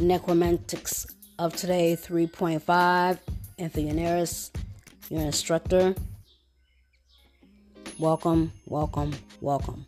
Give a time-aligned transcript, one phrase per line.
[0.00, 1.06] Necromantics
[1.38, 3.18] of Today 3.5.
[3.58, 4.50] Anthony Neris,
[5.10, 5.94] your instructor.
[7.98, 9.84] Welcome, welcome, welcome.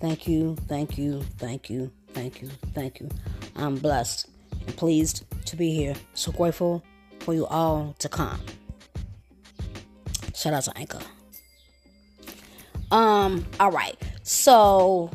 [0.00, 3.08] Thank you, thank you, thank you, thank you, thank you.
[3.56, 4.28] I'm blessed
[4.66, 5.94] and pleased to be here.
[6.12, 6.84] So grateful
[7.20, 8.38] for you all to come.
[10.34, 11.00] Shout out to Anchor.
[12.90, 13.96] Um, all right.
[14.22, 15.10] So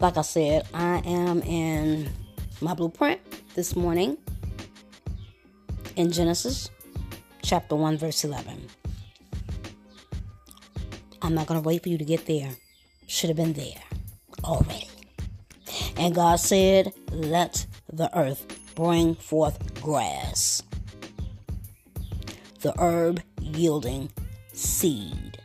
[0.00, 2.10] like I said, I am in
[2.60, 3.20] my blueprint
[3.54, 4.16] this morning
[5.96, 6.70] in Genesis
[7.42, 8.68] chapter 1, verse 11.
[11.20, 12.50] I'm not going to wait for you to get there.
[13.08, 13.82] Should have been there
[14.44, 14.88] already.
[15.96, 18.46] And God said, Let the earth
[18.76, 20.62] bring forth grass,
[22.60, 24.10] the herb yielding
[24.52, 25.37] seed,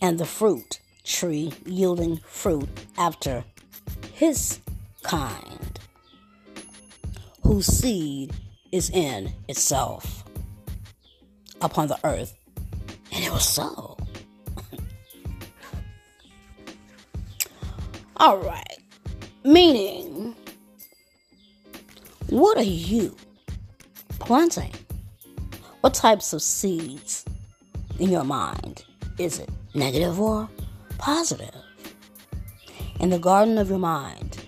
[0.00, 3.44] and the fruit tree yielding fruit after
[4.12, 4.60] his
[5.02, 5.78] kind,
[7.42, 8.32] whose seed
[8.72, 10.24] is in itself
[11.60, 12.34] upon the earth.
[13.12, 13.96] And it was so.
[18.16, 18.78] All right.
[19.44, 20.34] Meaning,
[22.28, 23.16] what are you
[24.18, 24.72] planting?
[25.82, 27.24] What types of seeds
[28.00, 28.84] in your mind?
[29.18, 30.48] Is it negative or
[30.98, 31.54] positive?
[32.98, 34.46] In the garden of your mind,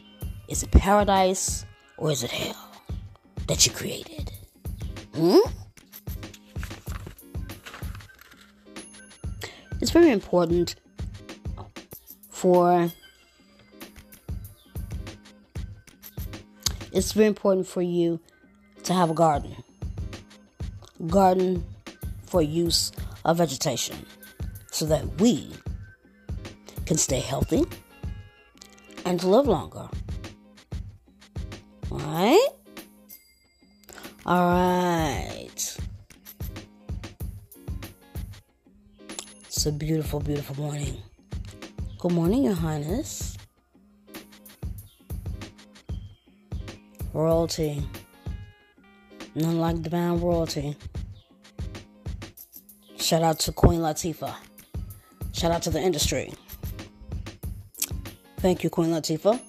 [0.49, 1.67] is it paradise
[1.99, 2.73] or is it hell
[3.47, 4.33] that you created?
[5.15, 5.39] Hmm?
[9.81, 10.75] It's very important
[12.31, 12.91] for
[16.93, 18.19] it's very important for you
[18.85, 19.55] to have a garden.
[21.07, 21.65] Garden
[22.27, 22.93] for use
[23.25, 24.05] of vegetation
[24.71, 25.53] so that we
[26.87, 27.65] can stay healthy
[29.05, 29.89] and live longer.
[31.91, 32.49] All right?
[34.27, 35.77] All right.
[39.47, 40.99] It's a beautiful, beautiful morning.
[41.99, 43.37] Good morning, Your Highness.
[47.13, 47.83] Royalty.
[49.35, 50.77] None like divine royalty.
[52.99, 54.35] Shout out to Queen Latifah.
[55.39, 56.33] Shout out to the industry.
[58.39, 59.41] Thank you, Queen Latifah.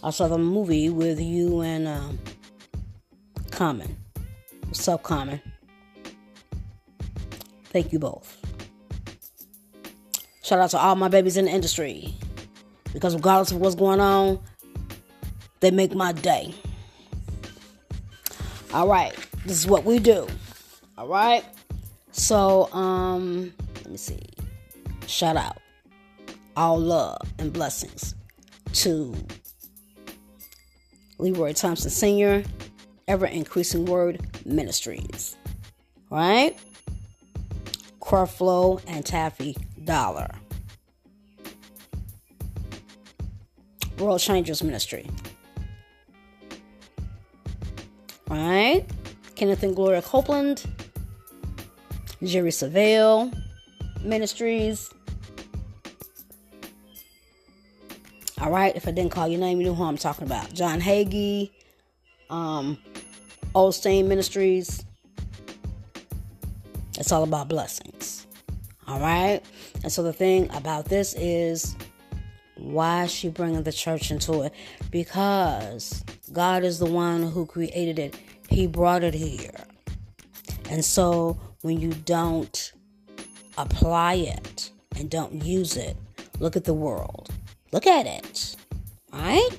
[0.00, 2.20] I saw the movie with you and um,
[3.50, 3.96] Common.
[4.66, 5.40] What's up, Common?
[7.64, 8.38] Thank you both.
[10.44, 12.14] Shout out to all my babies in the industry.
[12.92, 14.38] Because regardless of what's going on,
[15.58, 16.54] they make my day.
[18.72, 19.16] All right,
[19.46, 20.28] this is what we do.
[20.96, 21.44] All right.
[22.12, 24.33] So, um, let me see.
[25.06, 25.58] Shout out
[26.56, 28.14] all love and blessings
[28.72, 29.14] to
[31.18, 32.44] Leroy Thompson Sr.,
[33.06, 35.36] Ever Increasing Word Ministries.
[36.10, 36.56] Right?
[38.00, 40.28] Creflo and Taffy Dollar.
[43.98, 45.08] World Changers Ministry.
[48.28, 48.84] Right?
[49.34, 50.64] Kenneth and Gloria Copeland.
[52.22, 53.32] Jerry Savelle
[54.04, 54.92] Ministries.
[58.40, 60.52] All right, if I didn't call your name, you know who I'm talking about.
[60.52, 61.50] John Hagee,
[62.28, 62.76] um,
[63.54, 64.84] Osteen Ministries.
[66.98, 68.26] It's all about blessings.
[68.86, 69.40] All right,
[69.82, 71.74] and so the thing about this is
[72.56, 74.52] why is she bringing the church into it?
[74.90, 78.14] Because God is the one who created it.
[78.50, 79.64] He brought it here,
[80.68, 82.73] and so when you don't
[83.58, 85.96] apply it and don't use it,
[86.38, 87.30] look at the world.
[87.72, 88.56] Look at it.
[89.12, 89.50] Right?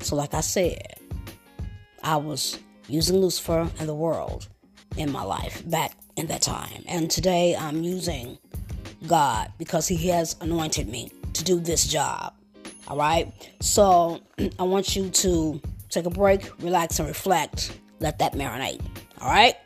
[0.00, 0.94] So, like I said,
[2.02, 2.58] I was
[2.88, 4.48] using Lucifer and the world
[4.96, 6.82] in my life back in that time.
[6.88, 8.38] And today I'm using
[9.06, 12.34] God because He has anointed me to do this job.
[12.88, 13.32] All right?
[13.60, 14.20] So,
[14.58, 17.78] I want you to take a break, relax, and reflect.
[18.00, 18.80] Let that marinate.
[19.20, 19.56] All right?